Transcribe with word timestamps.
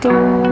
door. 0.00 0.49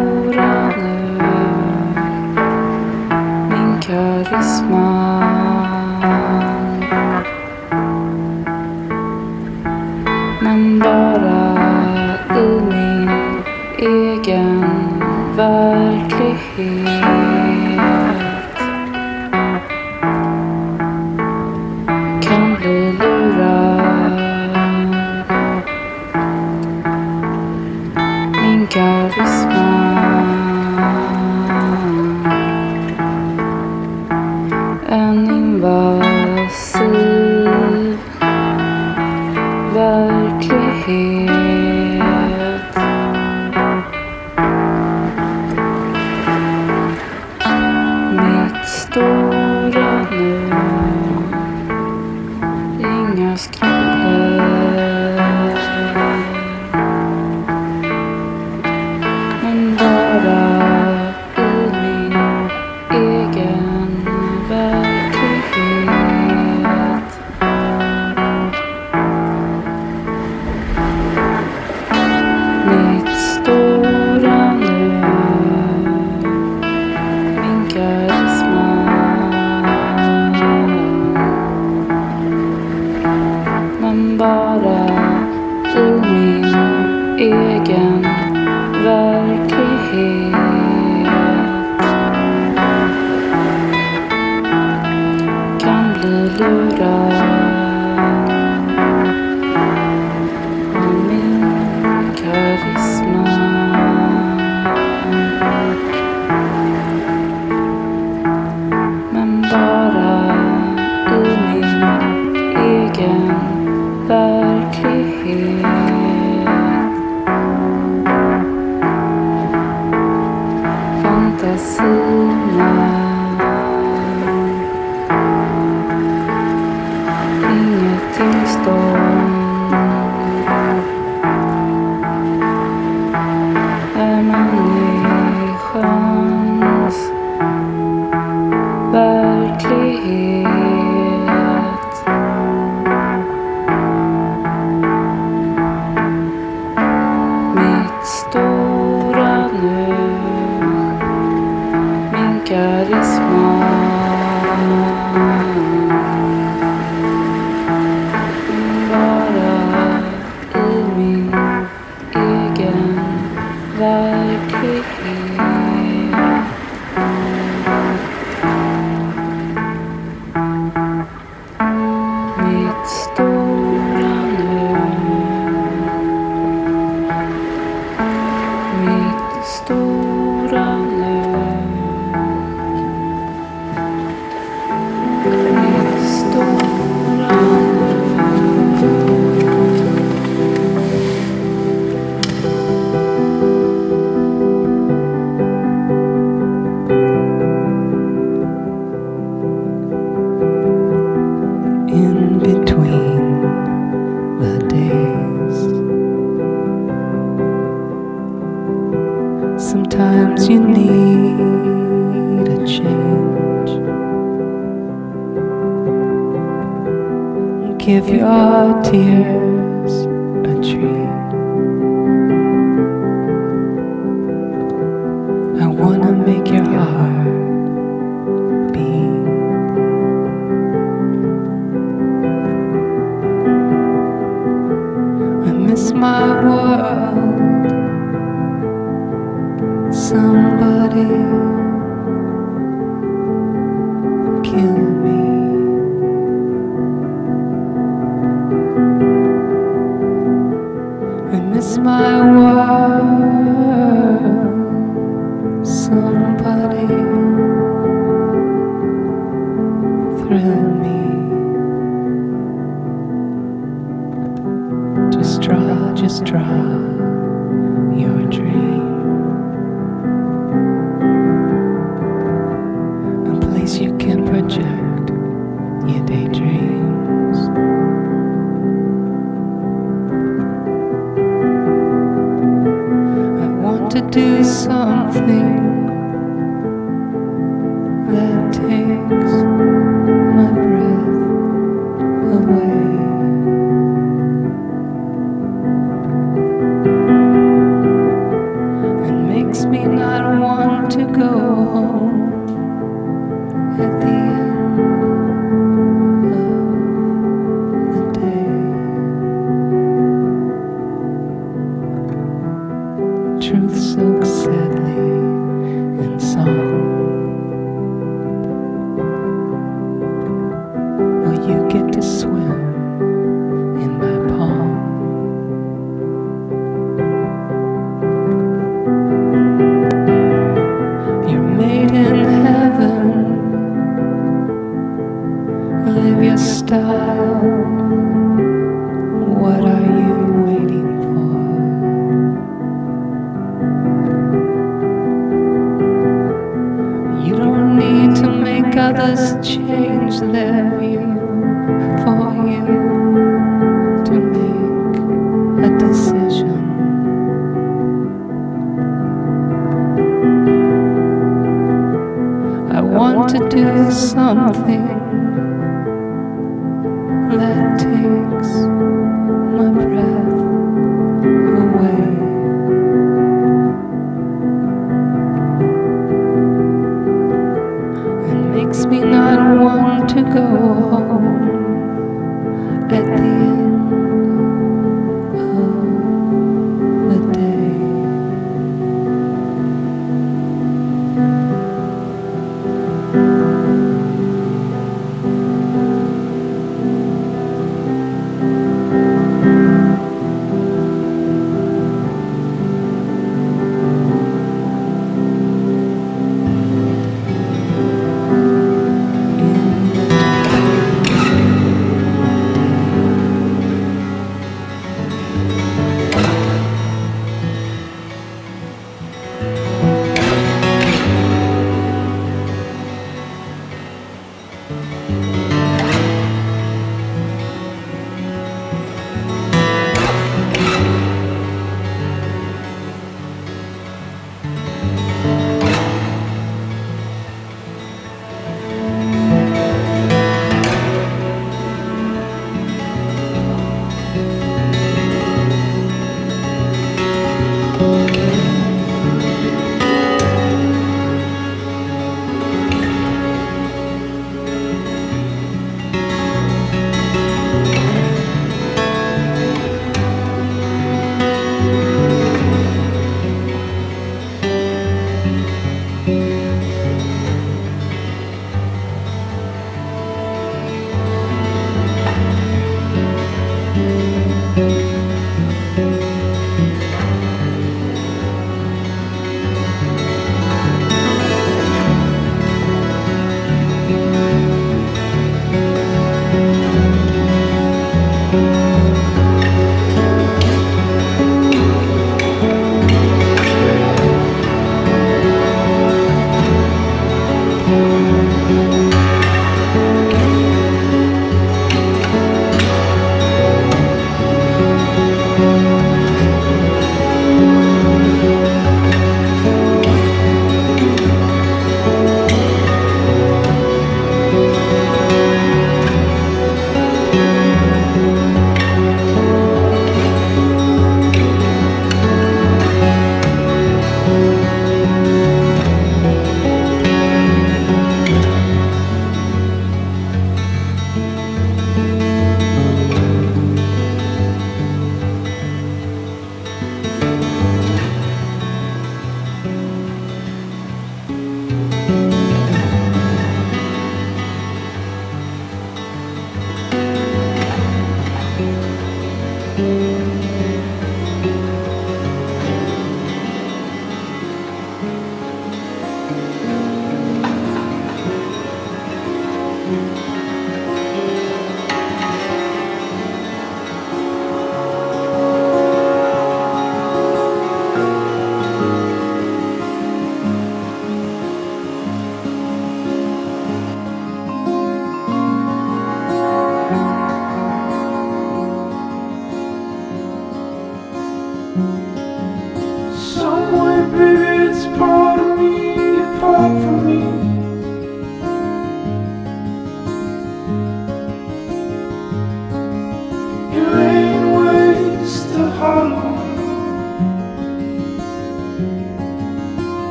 Give 217.89 218.07
your 218.11 218.82
tears 218.82 219.57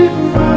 see 0.00 0.49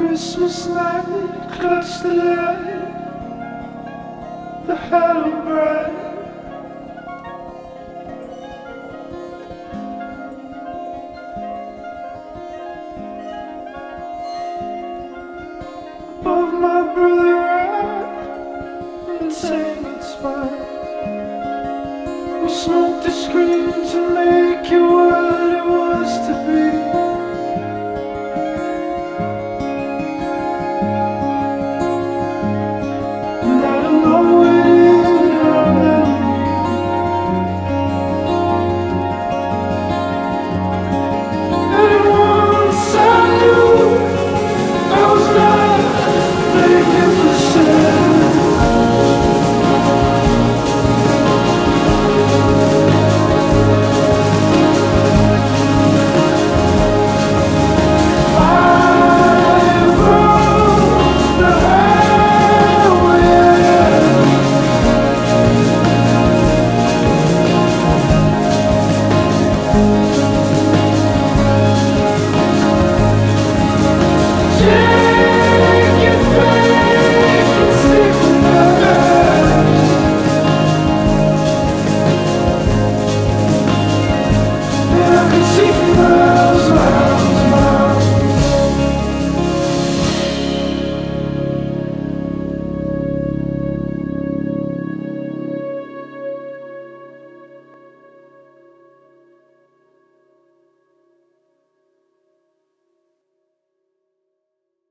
Christmas 0.00 0.66
night, 0.66 1.04
clutch 1.52 2.00
the 2.00 2.14
light, 2.14 2.66
the 4.66 4.74
halo 4.74 5.42
bright. 5.42 6.09